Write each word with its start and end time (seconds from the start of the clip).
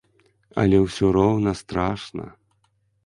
Але 0.61 0.77
ўсё 0.85 1.11
роўна 1.17 1.51
страшна. 1.63 2.25